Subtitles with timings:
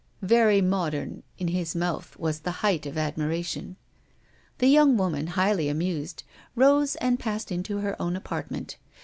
[0.23, 3.75] "Very modern" in his mouth was the height of admiration.
[4.57, 6.23] The young woman, highly amused,
[6.55, 8.77] rose and passed into her own apartment.